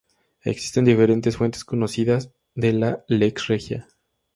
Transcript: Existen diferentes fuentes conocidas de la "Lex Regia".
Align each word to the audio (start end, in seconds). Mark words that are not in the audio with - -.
Existen 0.41 0.83
diferentes 0.85 1.37
fuentes 1.37 1.63
conocidas 1.63 2.31
de 2.55 2.73
la 2.73 3.03
"Lex 3.07 3.45
Regia". 3.49 3.87